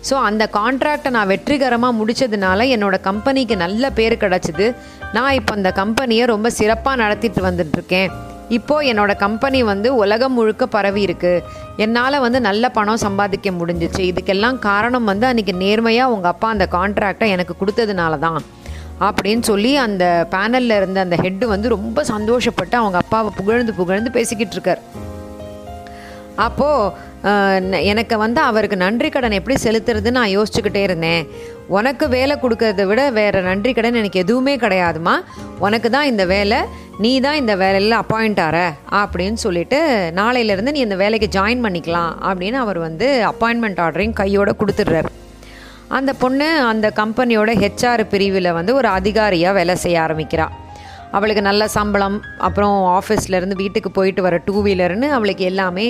ஸோ 0.10 0.16
அந்த 0.30 0.44
கான்ட்ராக்டை 0.58 1.10
நான் 1.18 1.32
வெற்றிகரமாக 1.34 1.98
முடித்ததுனால 2.00 2.66
என்னோட 2.76 2.96
கம்பெனிக்கு 3.10 3.58
நல்ல 3.66 3.92
பேர் 4.00 4.22
கிடச்சிது. 4.24 4.68
நான் 5.18 5.38
இப்போ 5.40 5.54
அந்த 5.60 5.72
கம்பெனியை 5.82 6.26
ரொம்ப 6.36 6.50
சிறப்பாக 6.60 7.02
நடத்திட்டு 7.04 7.42
வந்துட்டுருக்கேன் 7.50 8.12
இப்போது 8.58 8.88
என்னோட 8.92 9.12
கம்பெனி 9.26 9.60
வந்து 9.72 9.90
உலகம் 10.04 10.36
முழுக்க 10.38 10.64
பரவி 10.76 11.02
இருக்கு. 11.08 11.34
என்னால் 11.84 12.24
வந்து 12.26 12.40
நல்ல 12.48 12.64
பணம் 12.78 13.04
சம்பாதிக்க 13.06 13.52
முடிஞ்சிச்சு. 13.60 14.02
இதுக்கெல்லாம் 14.12 14.58
காரணம் 14.70 15.10
வந்து 15.12 15.28
அன்றைக்கி 15.30 15.54
நேர்மையாக 15.66 16.14
உங்கள் 16.16 16.34
அப்பா 16.34 16.50
அந்த 16.56 16.68
கான்ட்ராக்டை 16.78 17.30
எனக்கு 17.36 17.56
கொடுத்ததுனால 17.62 18.20
தான் 18.26 18.42
அப்படின்னு 19.08 19.44
சொல்லி 19.52 19.70
அந்த 19.86 20.04
பேனலில் 20.34 20.76
இருந்த 20.80 21.00
அந்த 21.06 21.16
ஹெட்டு 21.24 21.46
வந்து 21.54 21.68
ரொம்ப 21.76 22.04
சந்தோஷப்பட்டு 22.14 22.76
அவங்க 22.82 22.98
அப்பாவை 23.04 23.32
புகழ்ந்து 23.40 23.74
புகழ்ந்து 23.80 24.12
பேசிக்கிட்டு 24.18 24.56
இருக்கார். 24.58 24.84
அப்போது 26.48 27.80
எனக்கு 27.92 28.16
வந்து 28.26 28.40
அவருக்கு 28.50 28.78
நன்றி 28.84 29.10
கடன் 29.10 29.38
எப்படி 29.40 29.56
செலுத்துறதுன்னு 29.64 30.20
நான் 30.20 30.36
யோசிச்சுக்கிட்டே 30.36 30.82
இருந்தேன். 30.88 31.26
உனக்கு 31.78 32.06
வேலை 32.16 32.36
கொடுக்கறத 32.40 32.84
விட 32.90 33.02
வேறு 33.18 33.40
நன்றி 33.50 33.72
கடன் 33.74 34.00
எனக்கு 34.00 34.22
எதுவுமே 34.24 34.54
கிடையாதுமா 34.64 35.16
உனக்கு 35.66 35.90
தான் 35.96 36.10
இந்த 36.12 36.24
வேலை 36.34 36.60
நீ 37.04 37.12
தான் 37.26 37.40
இந்த 37.42 37.54
வேலையில் 37.62 37.96
அப்பாயிண்ட் 38.00 38.42
ஆற 38.46 38.58
அப்படின்னு 39.02 39.40
சொல்லிட்டு 39.46 39.80
நாளையிலேருந்து 40.20 40.74
நீ 40.76 40.82
இந்த 40.88 40.98
வேலைக்கு 41.04 41.28
ஜாயின் 41.38 41.64
பண்ணிக்கலாம் 41.66 42.12
அப்படின்னு 42.30 42.58
அவர் 42.64 42.80
வந்து 42.88 43.08
அப்பாயின்மெண்ட் 43.32 43.82
ஆர்டரையும் 43.86 44.18
கையோடு 44.22 44.54
கொடுத்துட்றாரு. 44.62 45.12
அந்த 45.98 46.12
பொண்ணு 46.24 46.50
அந்த 46.72 46.90
கம்பெனியோட 47.00 47.54
ஹெச்ஆர் 47.64 48.04
பிரிவில் 48.12 48.56
வந்து 48.60 48.74
ஒரு 48.80 48.90
அதிகாரியாக 48.98 49.58
வேலை 49.60 49.76
செய்ய 49.86 50.04
ஆரம்பிக்கிறாள் 50.06 50.54
அவளுக்கு 51.18 51.42
நல்ல 51.48 51.64
சம்பளம் 51.78 52.18
அப்புறம் 52.48 52.76
ஆஃபீஸ்லேருந்து 52.98 53.56
வீட்டுக்கு 53.62 53.90
போயிட்டு 53.98 54.22
வர 54.28 54.36
டூ 54.46 54.58
வீலர்னு 54.68 55.08
அவளுக்கு 55.18 55.44
எல்லாமே 55.52 55.88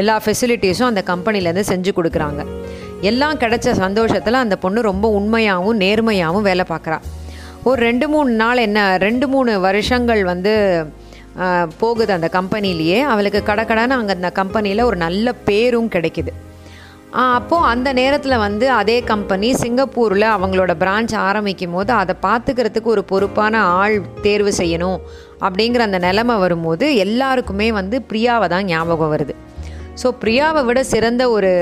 எல்லா 0.00 0.16
ஃபெசிலிட்டிஸும் 0.24 0.90
அந்த 0.90 1.02
கம்பெனிலேருந்து 1.12 1.70
செஞ்சு 1.72 1.90
கொடுக்குறாங்க. 1.98 2.42
எல்லாம் 3.10 3.40
கிடச்ச 3.42 3.68
சந்தோஷத்தில் 3.84 4.42
அந்த 4.44 4.56
பொண்ணு 4.64 4.80
ரொம்ப 4.90 5.06
உண்மையாகவும் 5.18 5.80
நேர்மையாகவும் 5.84 6.46
வேலை 6.48 6.64
பார்க்குறா. 6.72 6.98
ஒரு 7.68 7.78
ரெண்டு 7.88 8.06
மூணு 8.12 8.30
நாள் 8.42 8.64
என்ன 8.66 8.80
ரெண்டு 9.06 9.26
மூணு 9.32 9.52
வருஷங்கள் 9.66 10.22
வந்து 10.32 10.52
போகுது 11.82 12.12
அந்த 12.16 12.28
கம்பெனிலேயே. 12.38 12.98
அவளுக்கு 13.12 13.40
கடக்கடன்னு 13.50 13.98
அங்கே 13.98 14.14
அந்த 14.18 14.30
கம்பெனியில் 14.40 14.88
ஒரு 14.88 14.98
நல்ல 15.04 15.32
பேரும் 15.48 15.92
கிடைக்குது. 15.94 16.32
அப்போது 17.36 17.68
அந்த 17.70 17.88
நேரத்தில் 17.98 18.42
வந்து 18.44 18.66
அதே 18.80 18.98
கம்பெனி 19.10 19.48
சிங்கப்பூரில் 19.62 20.26
அவங்களோட 20.34 20.72
பிரான்ச் 20.82 21.14
ஆரம்பிக்கும் 21.28 21.74
போது 21.76 21.92
அதை 22.02 22.14
பார்த்துக்கிறதுக்கு 22.26 22.88
ஒரு 22.94 23.02
பொறுப்பான 23.10 23.54
ஆள் 23.80 23.96
தேர்வு 24.26 24.52
செய்யணும் 24.60 25.00
அப்படிங்கிற 25.46 25.82
அந்த 25.88 26.00
நிலமை 26.06 26.36
வரும்போது 26.44 26.86
எல்லாருக்குமே 27.04 27.68
வந்து 27.80 27.98
பிரியாவை 28.10 28.48
தான் 28.54 28.68
ஞாபகம் 28.72 29.12
வருது. 29.14 29.36
ஸோ 30.02 30.10
பிரியாவை 30.22 30.60
விட 30.68 30.80
சிறந்த 30.92 31.22
ஒரு 31.36 31.52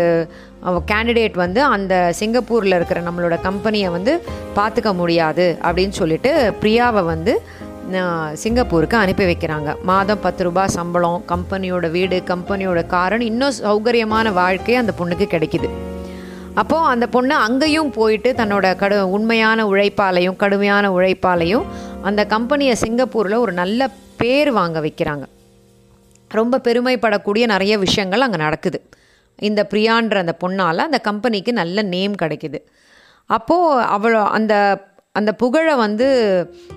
கேண்டிடேட் 0.90 1.36
வந்து 1.42 1.62
அந்த 1.62 2.12
சிங்கப்பூரில் 2.18 2.76
இருக்கிற 2.78 3.00
நம்மளோட 3.06 3.40
கம்பெனியை 3.40 3.88
வந்து 3.96 4.14
பார்த்துக்க 4.56 4.94
முடியாது 4.94 5.58
அப்படின்னு 5.66 5.96
சொல்லிட்டு 6.00 6.54
பிரியாவை 6.62 7.04
வந்து 7.04 7.34
சிங்கப்பூருக்கு 8.42 8.96
அனுப்பி 8.96 9.24
வைக்கிறாங்க. 9.30 9.70
மாதம் 9.82 10.20
பத்து 10.24 10.42
ரூபாய் 10.44 10.74
சம்பளம் 10.76 11.24
கம்பெனியோட 11.30 11.90
வீடு 11.90 12.22
கம்பெனியோட 12.32 12.86
காரன் 12.86 13.20
இன்னும் 13.20 13.56
சௌகரியமான 13.62 14.32
வாழ்க்கை 14.32 14.76
அந்த 14.82 14.92
பொண்ணுக்கு 14.98 15.26
கிடைக்குது. 15.32 15.70
அப்போது 16.60 16.90
அந்த 16.92 17.06
பொண்ணு 17.06 17.34
அங்கேயும் 17.46 17.90
போயிட்டு 17.90 18.32
தன்னோட 18.32 18.76
கடு 18.76 19.10
உண்மையான 19.16 19.66
உழைப்பாலையும் 19.72 20.36
கடுமையான 20.36 20.90
உழைப்பாலையும் 20.96 21.66
அந்த 22.02 22.20
கம்பெனியை 22.26 22.74
சிங்கப்பூரில் 22.84 23.42
ஒரு 23.44 23.52
நல்ல 23.52 23.90
பேர் 24.16 24.52
வாங்க 24.52 24.78
வைக்கிறாங்க. 24.80 25.24
ரொம்ப 26.30 26.60
பெருமைப்படக்கூடிய 26.66 27.44
நிறைய 27.46 27.78
விஷயங்கள் 27.78 28.20
அங்கே 28.20 28.36
நடக்குது. 28.46 28.80
இந்த 29.48 29.60
பிரியான்ற 29.72 30.18
அந்த 30.24 30.34
பொண்ணால் 30.42 30.86
அந்த 30.86 31.00
கம்பெனிக்கு 31.08 31.52
நல்ல 31.52 31.82
நேம் 31.94 32.14
கிடைக்குது. 32.22 32.60
அப்போது 33.30 33.82
அவ்வளோ 33.96 34.22
அந்த 34.38 34.54
அந்த 35.14 35.30
புகழை 35.32 35.72
வந்து 35.76 36.06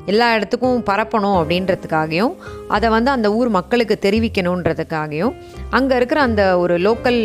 எல்லா 0.05 0.27
இடத்துக்கும் 0.36 0.86
பரப்பணும் 0.89 1.38
அப்படின்றதுக்காகவும் 1.39 2.36
அதை 2.67 2.88
வந்து 2.89 3.10
அந்த 3.12 3.27
ஊர் 3.32 3.50
மக்களுக்கு 3.50 3.96
தெரிவிக்கணுன்றதுக்காகவும் 4.01 5.36
அங்கே 5.70 5.96
இருக்கிற 5.96 6.22
அந்த 6.22 6.43
ஒரு 6.58 6.77
லோக்கல் 6.77 7.20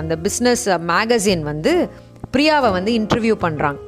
அந்த 0.00 0.16
பிஸ்னஸ் 0.26 0.66
மேகசின் 0.90 1.42
வந்து 1.42 1.72
பிரியாவை 2.36 2.70
வந்து 2.72 2.92
இன்டர்வியூ 3.00 3.36
பண்ணுறாங்க 3.46 3.80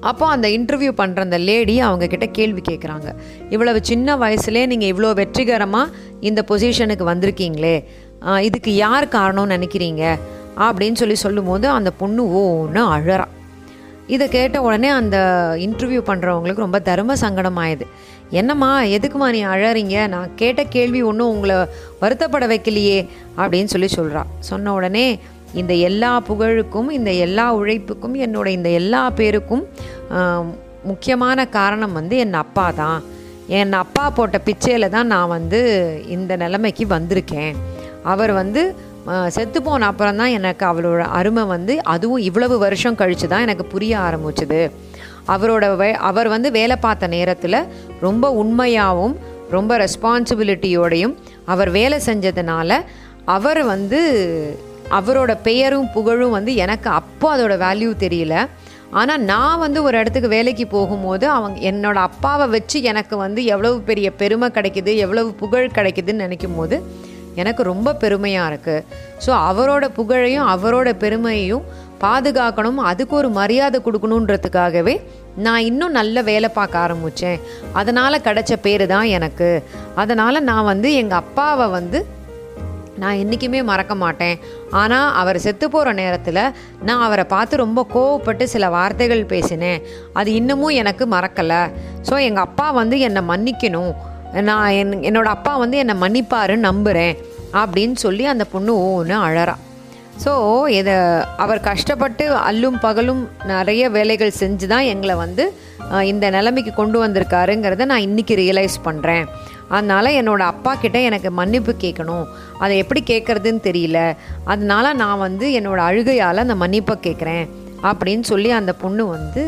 அப்போ 0.00 0.24
அந்த 0.28 0.46
இன்டர்வியூ 0.48 0.92
பண்ணுற 0.96 1.20
அந்த 1.20 1.38
லேடி 1.38 1.74
அவங்கக்கிட்ட 1.80 2.26
கேள்வி 2.30 2.62
கேட்குறாங்க 2.70 3.08
இவ்வளவு 3.50 3.78
சின்ன 3.82 4.16
வயசுலேயே 4.16 4.66
நீங்கள் 4.66 4.90
இவ்வளோ 4.92 5.10
வெற்றிகரமாக 5.14 5.92
இந்த 6.20 6.40
பொசிஷனுக்கு 6.48 7.04
வந்திருக்கீங்களே 7.04 7.76
இதுக்கு 8.48 8.74
யார் 8.76 9.06
காரணம்னு 9.16 9.54
நினைக்கிறீங்க? 9.56 10.02
அப்படின்னு 10.66 11.00
சொல்லி 11.02 11.16
சொல்லும்போது 11.24 11.68
அந்த 11.68 11.90
பொண்ணு 12.00 12.22
ஓன்னு 12.40 12.82
அழறா. 12.96 13.26
இதை 14.14 14.28
கேட்ட 14.28 14.56
உடனே 14.62 14.88
அந்த 15.00 15.16
இன்டர்வியூ 15.66 16.00
பண்ணுறவங்களுக்கு 16.08 16.64
ரொம்ப 16.66 16.78
தர்ம 16.88 17.14
ஆயிடுது 17.64 17.86
என்னம்மா 18.40 18.82
எதுக்குமா 18.96 19.26
நீ 19.36 19.40
அழறீங்க? 19.44 19.96
நான் 20.14 20.34
கேட்ட 20.40 20.60
கேள்வி 20.74 21.00
ஒன்றும் 21.02 21.32
உங்களை 21.34 21.56
வருத்தப்பட 22.02 22.44
வைக்கலையே 22.52 22.98
அப்படின்னு 23.36 23.72
சொல்லி 23.74 23.88
சொல்கிறா 23.96 24.22
சொன்ன 24.50 24.72
உடனே 24.72 25.06
இந்த 25.60 25.74
எல்லா 25.88 26.12
புகழுக்கும் 26.28 26.88
இந்த 26.98 27.10
எல்லா 27.26 27.46
உழைப்புக்கும் 27.58 28.16
என்னோட 28.26 28.46
இந்த 28.58 28.68
எல்லா 28.80 29.02
பேருக்கும் 29.10 29.64
முக்கியமான 30.90 31.46
காரணம் 31.58 31.92
வந்து 31.92 32.16
என் 32.24 32.40
அப்பா 32.44 32.64
தான். 32.70 32.98
என் 33.58 33.72
அப்பா 33.72 34.10
போட்ட 34.10 34.40
பிச்சையில் 34.46 34.92
தான் 34.96 35.06
நான் 35.06 35.32
வந்து 35.36 35.60
இந்த 36.16 36.36
நிலைமைக்கு 36.42 36.86
வந்திருக்கேன். 36.96 37.54
அவர் 38.12 38.32
வந்து 38.40 38.62
செத்து 39.36 39.58
போன 39.62 39.86
அப்புறம் 39.90 40.18
தான் 40.20 40.34
எனக்கு 40.38 40.64
அவளோட 40.70 41.02
அருமை 41.18 41.44
வந்து 41.52 41.74
அதுவும் 41.94 42.22
இவ்வளவு 42.28 42.56
வருஷம் 42.64 42.98
கழித்து 43.00 43.26
தான் 43.32 43.44
எனக்கு 43.46 43.64
புரிய 43.74 43.94
ஆரம்பிச்சுது. 44.06 44.60
அவரோட 45.34 45.64
வே 45.80 45.88
அவர் 46.10 46.28
வந்து 46.34 46.48
வேலை 46.58 46.76
பார்த்த 46.84 47.06
நேரத்தில் 47.16 47.58
ரொம்ப 48.06 48.30
உண்மையாகவும் 48.42 49.14
ரொம்ப 49.54 49.72
ரெஸ்பான்சிபிலிட்டியோடையும் 49.84 51.14
அவர் 51.52 51.70
வேலை 51.78 51.98
செஞ்சதுனால 52.08 52.78
அவர் 53.36 53.60
வந்து 53.72 54.00
அவரோட 54.98 55.32
பெயரும் 55.46 55.88
புகழும் 55.94 56.34
வந்து 56.36 56.52
எனக்கு 56.64 56.88
அப்போ 57.00 57.26
அதோட 57.34 57.54
வேல்யூ 57.66 57.90
தெரியல. 58.04 58.34
ஆனால் 59.00 59.22
நான் 59.30 59.62
வந்து 59.62 59.78
ஒரு 59.86 59.96
இடத்துக்கு 60.00 60.28
வேலைக்கு 60.34 60.64
போகும்போது 60.74 61.26
அவங்க 61.36 61.58
என்னோட 61.70 61.98
அப்பாவை 62.08 62.46
வச்சு 62.56 62.78
எனக்கு 62.90 63.14
வந்து 63.22 63.40
எவ்வளவு 63.54 63.78
பெரிய 63.88 64.08
பெருமை 64.20 64.48
கிடைக்குது 64.56 64.92
எவ்வளவு 65.04 65.30
புகழ் 65.42 65.74
கிடைக்குதுன்னு 65.78 66.24
நினைக்கும் 66.26 66.58
போது 66.58 66.76
எனக்கு 67.42 67.62
ரொம்ப 67.72 67.94
பெருமையாக 68.02 68.50
இருக்குது 68.50 68.84
ஸோ 69.24 69.30
அவரோட 69.50 69.84
புகழையும் 69.98 70.48
அவரோட 70.54 70.88
பெருமையையும் 71.04 71.66
பாதுகாக்கணும். 72.04 72.80
அதுக்கு 72.90 73.14
ஒரு 73.20 73.28
மரியாதை 73.40 73.78
கொடுக்கணுன்றதுக்காகவே 73.84 74.94
நான் 75.44 75.66
இன்னும் 75.68 75.96
நல்ல 75.98 76.16
வேலை 76.28 76.48
பார்க்க 76.56 76.84
ஆரம்பித்தேன் 76.86 77.40
அதனால் 77.80 78.24
கிடைச்ச 78.26 78.52
பேர் 78.66 78.84
தான் 78.94 79.08
எனக்கு. 79.18 79.48
அதனால் 80.02 80.46
நான் 80.50 80.68
வந்து 80.72 80.88
எங்கள் 81.02 81.22
அப்பாவை 81.22 81.66
வந்து 81.78 82.00
நான் 83.02 83.20
என்றைக்குமே 83.22 83.60
மறக்க 83.70 83.92
மாட்டேன். 84.02 84.36
ஆனால் 84.80 85.08
அவர் 85.20 85.38
செத்து 85.44 85.66
போகிற 85.70 85.92
நேரத்தில் 86.00 86.42
நான் 86.88 87.04
அவரை 87.06 87.24
பார்த்து 87.32 87.62
ரொம்ப 87.62 87.80
கோவப்பட்டு 87.94 88.44
சில 88.54 88.68
வார்த்தைகள் 88.76 89.30
பேசினேன். 89.32 89.80
அது 90.20 90.30
இன்னமும் 90.40 90.76
எனக்கு 90.82 91.06
மறக்கலை. 91.14 91.62
ஸோ 92.08 92.14
எங்கள் 92.28 92.46
அப்பா 92.48 92.66
வந்து 92.80 92.98
என்னை 93.08 93.22
மன்னிக்கணும். 93.30 93.92
நான் 94.48 94.70
என் 94.80 94.92
என்னோட 95.08 95.28
அப்பா 95.36 95.52
வந்து 95.62 95.76
என்னை 95.82 95.94
மன்னிப்பாருன்னு 96.02 96.68
நம்புகிறேன் 96.70 97.14
அப்படின்னு 97.60 97.96
சொல்லி 98.04 98.24
அந்த 98.32 98.44
பொண்ணு 98.52 98.72
ஒன்று 98.98 99.16
அழறா. 99.26 99.54
ஸோ 100.24 100.32
இதை 100.78 100.94
அவர் 101.44 101.60
கஷ்டப்பட்டு 101.68 102.24
அல்லும் 102.48 102.78
பகலும் 102.84 103.22
நிறைய 103.52 103.84
வேலைகள் 103.96 104.38
செஞ்சு 104.40 104.66
தான் 104.72 104.90
எங்களை 104.92 105.14
வந்து 105.24 105.44
இந்த 106.10 106.26
நிலைமைக்கு 106.36 106.72
கொண்டு 106.74 106.98
வந்திருக்காருங்கிறத 107.04 107.86
நான் 107.92 108.06
இன்றைக்கி 108.08 108.34
ரியலைஸ் 108.42 108.76
பண்ணுறேன் 108.86 109.26
அதனால் 109.74 110.16
என்னோடய 110.20 110.52
அப்பா 110.52 110.72
கிட்ட 110.74 110.98
எனக்கு 111.08 111.30
மன்னிப்பு 111.40 111.72
கேட்கணும். 111.84 112.26
அதை 112.62 112.74
எப்படி 112.82 113.00
கேட்குறதுன்னு 113.10 113.62
தெரியல. 113.68 113.98
அதனால் 114.52 114.96
நான் 115.02 115.22
வந்து 115.26 115.46
என்னோடய 115.58 115.88
அழுகையால் 115.90 116.44
அந்த 116.44 116.56
மன்னிப்பை 116.62 116.96
கேட்குறேன் 117.06 117.44
அப்படின்னு 117.90 118.24
சொல்லி 118.32 118.50
அந்த 118.60 118.72
பொண்ணு 118.82 119.04
வந்து 119.16 119.42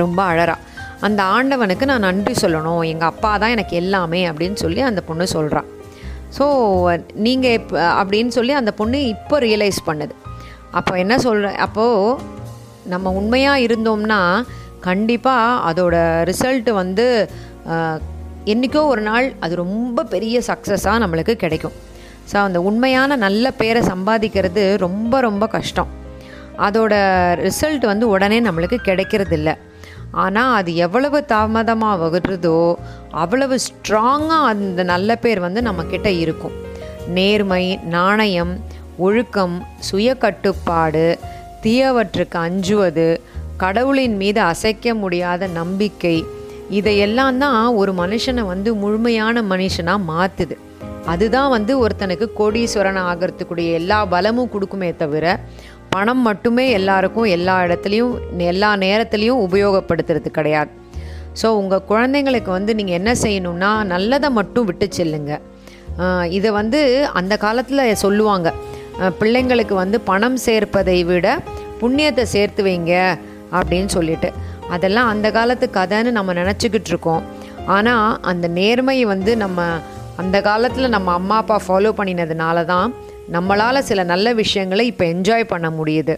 ரொம்ப 0.00 0.20
அழறா. 0.32 0.56
அந்த 1.06 1.20
ஆண்டவனுக்கு 1.36 1.84
நான் 1.90 2.06
நன்றி 2.08 2.34
சொல்லணும். 2.42 2.82
எங்கள் 2.92 3.10
அப்பா 3.12 3.30
தான் 3.42 3.54
எனக்கு 3.56 3.74
எல்லாமே 3.82 4.20
அப்படின்னு 4.30 4.58
சொல்லி 4.64 4.80
அந்த 4.88 5.00
பொண்ணு 5.08 5.24
சொல்கிறான் 5.36 5.68
ஸோ 6.36 6.44
நீங்கள் 7.26 7.56
இப்போ 7.58 7.76
அப்படின்னு 8.00 8.32
சொல்லி 8.36 8.52
அந்த 8.60 8.72
பொண்ணு 8.80 8.98
இப்போ 9.14 9.38
ரியலைஸ் 9.46 9.80
பண்ணுது. 9.88 10.14
அப்போ 10.78 10.92
என்ன 11.02 11.14
சொல்கிற 11.26 11.48
அப்போது 11.66 12.18
நம்ம 12.92 13.10
உண்மையாக 13.20 13.64
இருந்தோம்னா 13.66 14.20
கண்டிப்பாக 14.86 15.58
அதோட 15.70 15.96
ரிசல்ட் 16.30 16.70
வந்து 16.80 17.06
என்றைக்கோ 17.66 18.10
என்னைக்கோ 18.52 18.80
ஒரு 18.92 19.02
நாள் 19.08 19.26
அது 19.44 19.54
ரொம்ப 19.64 20.04
பெரிய 20.14 20.36
சக்ஸஸாக 20.48 21.02
நம்மளுக்கு 21.02 21.34
கிடைக்கும். 21.42 21.76
ஸோ 22.30 22.36
அந்த 22.46 22.58
உண்மையான 22.68 23.16
நல்ல 23.26 23.44
பேரை 23.60 23.82
சம்பாதிக்கிறது 23.90 24.62
ரொம்ப 24.86 25.20
ரொம்ப 25.28 25.44
கஷ்டம். 25.56 25.90
அதோட 26.66 26.94
ரிசல்ட் 27.48 27.84
வந்து 27.92 28.06
உடனே 28.14 28.40
நம்மளுக்கு 28.48 28.78
கிடைக்கிறது 28.88 29.36
இல்லை 29.38 29.54
ஆனால் 30.12 30.54
அது 30.54 30.74
எவ்வளவு 30.74 31.24
தாமதமாக 31.24 32.08
வருதோ 32.08 32.76
அவ்வளவு 33.10 33.58
ஸ்ட்ராங்காக 33.58 34.44
அந்த 34.44 34.82
நல்ல 34.82 35.16
பேர் 35.16 35.40
வந்து 35.40 35.62
நம்மக்கிட்ட 35.62 36.06
இருக்கும். 36.06 36.52
நேர்மை 37.08 37.78
நாணயம் 37.82 38.60
ஒழுக்கம் 38.98 39.62
சுய 39.78 40.14
கட்டுப்பாடு 40.14 41.18
தீயவற்றுக்கு 41.62 42.38
அஞ்சுவது 42.38 43.20
கடவுளின் 43.56 44.16
மீது 44.16 44.40
அசைக்க 44.40 44.94
முடியாத 44.94 45.46
நம்பிக்கை 45.46 46.24
இதையெல்லாம் 46.68 47.38
தான் 47.38 47.74
ஒரு 47.74 47.92
மனுஷனை 47.92 48.42
வந்து 48.42 48.74
முழுமையான 48.74 49.42
மனுஷனாக 49.42 49.98
மாற்றுது 50.08 50.58
அதுதான் 51.04 51.50
வந்து 51.50 51.86
ஒருத்தனுக்கு 51.86 52.28
கோடீஸ்வரன் 52.38 53.00
ஆகிறதுக்குடைய 53.00 53.72
எல்லா 53.72 54.04
பலமும் 54.04 54.50
கொடுக்குமே 54.50 54.96
தவிர 54.96 55.40
பணம் 55.94 56.22
மட்டுமே 56.28 56.64
எல்லாருக்கும் 56.78 57.28
எல்லா 57.36 57.54
இடத்துலையும் 57.66 58.12
எல்லா 58.52 58.70
நேரத்துலையும் 58.84 59.42
உபயோகப்படுத்துறது 59.46 60.28
கிடையாது. 60.38 60.70
ஸோ 61.40 61.46
உங்கள் 61.60 61.86
குழந்தைங்களுக்கு 61.90 62.50
வந்து 62.58 62.72
நீங்கள் 62.78 62.98
என்ன 63.00 63.10
செய்யணும்னா 63.24 63.70
நல்லதை 63.92 64.28
மட்டும் 64.38 64.68
விட்டு 64.68 64.86
செல்லுங்க. 64.98 65.32
இதை 66.36 66.50
வந்து 66.60 66.80
அந்த 67.20 67.34
காலத்தில் 67.44 67.84
சொல்லுவாங்க. 68.04 68.48
பிள்ளைங்களுக்கு 69.20 69.74
வந்து 69.82 69.98
பணம் 70.10 70.38
சேர்ப்பதை 70.46 70.98
விட 71.10 71.26
புண்ணியத்தை 71.80 72.24
சேர்த்து 72.34 72.62
வைங்க 72.66 72.94
அப்படின்னு 73.58 73.90
சொல்லிட்டு. 73.96 74.28
அதெல்லாம் 74.74 75.08
அந்த 75.12 75.28
காலத்து 75.38 75.66
கதைன்னு 75.78 76.10
நம்ம 76.18 76.32
நினச்சிக்கிட்டு 76.40 76.90
இருக்கோம். 76.92 77.22
ஆனால் 77.76 78.06
அந்த 78.30 78.46
நேர்மை 78.58 78.98
வந்து 79.14 79.32
நம்ம 79.44 79.66
அந்த 80.22 80.36
காலத்தில் 80.48 80.94
நம்ம 80.94 81.12
அம்மா 81.18 81.36
அப்பா 81.42 81.56
ஃபாலோ 81.66 81.90
பண்ணினதுனால 81.98 82.64
தான் 82.72 82.88
நம்மளால் 83.32 83.78
சில 83.78 84.02
நல்ல 84.02 84.32
விஷயங்களை 84.32 84.86
இப்போ 84.86 85.04
என்ஜாய் 85.04 85.44
பண்ண 85.44 85.70
முடியுது. 85.70 86.16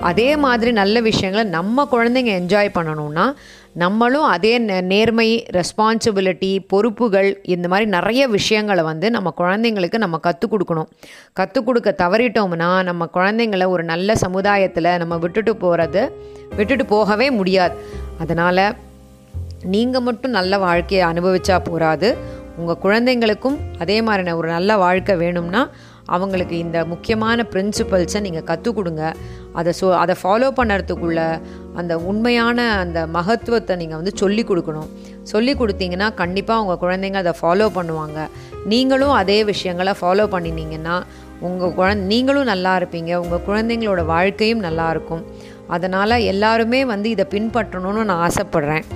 அதே 0.00 0.36
மாதிரி 0.36 0.72
நல்ல 0.72 1.00
விஷயங்களை 1.00 1.48
நம்ம 1.48 1.88
குழந்தைங்க 1.92 2.42
என்ஜாய் 2.42 2.68
பண்ணணும்னா 2.74 3.34
நம்மளும் 3.72 4.22
அதே 4.22 4.58
நே- 4.58 4.80
நேர்மை 4.80 5.46
ரெஸ்பான்சிபிலிட்டி 5.52 6.58
பொறுப்புகள் 6.68 7.40
இந்த 7.42 7.68
மாதிரி 7.68 7.88
நிறைய 7.88 8.26
விஷயங்களை 8.28 8.84
வந்து 8.84 9.10
நம்ம 9.10 9.34
குழந்தைங்களுக்கு 9.38 9.98
நம்ம 9.98 10.18
கற்றுக் 10.18 10.54
கொடுக்கணும். 10.54 10.86
கற்றுக் 11.32 11.66
கொடுக்க 11.66 11.94
தவறிட்டோம்னா 11.98 12.82
நம்ம 12.82 13.08
குழந்தைங்கள 13.14 13.68
ஒரு 13.68 13.84
நல்ல 13.84 14.16
சமுதாயத்தில் 14.16 14.96
நம்ம 14.96 15.16
விட்டுட்டு 15.16 15.56
போகிறது 15.56 16.12
விட்டுட்டு 16.56 16.86
போகவே 16.86 17.30
முடியாது. 17.30 17.74
அதனால் 18.18 18.74
நீங்கள் 19.62 20.00
மட்டும் 20.00 20.30
நல்ல 20.30 20.58
வாழ்க்கையை 20.58 21.06
அனுபவிச்சா 21.06 21.58
போராது. 21.64 22.16
உங்கள் 22.56 22.76
குழந்தைங்களுக்கும் 22.82 23.58
அதே 23.78 24.02
மாதிரி 24.02 24.30
ஒரு 24.30 24.48
நல்ல 24.48 24.76
வாழ்க்கை 24.76 25.16
வேணும்னா 25.16 25.70
அவங்களுக்கு 26.14 26.56
இந்த 26.64 26.78
முக்கியமான 26.92 27.44
பிரின்சிபல்ஸை 27.52 28.20
நீங்கள் 28.26 28.46
கற்றுக் 28.50 28.76
கொடுங்க 28.78 29.02
அதை 29.60 29.72
சொ 29.78 29.86
அதை 30.02 30.14
ஃபாலோ 30.20 30.48
பண்ணுறதுக்குள்ள 30.58 31.20
அந்த 31.80 31.92
உண்மையான 32.10 32.58
அந்த 32.82 32.98
மகத்துவத்தை 33.16 33.74
நீங்கள் 33.82 34.00
வந்து 34.00 34.14
சொல்லி 34.22 34.42
கொடுக்கணும். 34.50 34.90
சொல்லி 35.32 35.52
கொடுத்தீங்கன்னா 35.60 36.08
கண்டிப்பாக 36.22 36.62
உங்கள் 36.64 36.80
குழந்தைங்க 36.84 37.20
அதை 37.24 37.34
ஃபாலோ 37.40 37.68
பண்ணுவாங்க. 37.78 38.18
நீங்களும் 38.72 39.14
அதே 39.20 39.38
விஷயங்களை 39.52 39.94
ஃபாலோ 40.00 40.26
பண்ணினீங்கன்னா 40.34 40.96
உங்கள் 41.48 41.76
குழந்தை 41.78 42.04
நீங்களும் 42.12 42.50
நல்லா 42.52 42.72
இருப்பீங்க. 42.80 43.12
உங்கள் 43.22 43.46
குழந்தைங்களோட 43.48 44.02
வாழ்க்கையும் 44.14 44.64
நல்லா 44.66 44.86
இருக்கும். 44.94 45.24
அதனால் 45.76 46.24
எல்லாருமே 46.32 46.80
வந்து 46.92 47.08
இதை 47.14 47.24
பின்பற்றணும்னு 47.34 48.08
நான் 48.10 48.22
ஆசைப்பட்றேன். 48.28 48.86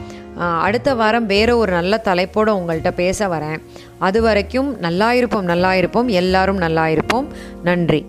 அடுத்த 0.66 0.90
வாரம் 1.00 1.28
வேறு 1.32 1.52
ஒரு 1.60 1.72
நல்ல 1.76 1.96
தலைப்போடு 2.08 2.50
உங்கள்கிட்ட 2.58 2.90
பேச 3.02 3.28
வரேன். 3.34 3.60
அது 3.98 4.22
வரைக்கும் 4.22 4.80
நல்லா 4.80 5.12
இருப்போம் 5.12 5.44
நல்லா 5.44 5.74
இருப்போம் 5.74 6.08
எல்லாரும் 6.08 6.56
நல்லா 6.56 6.86
இருப்போம் 6.86 7.26
நன்றி. 7.64 8.04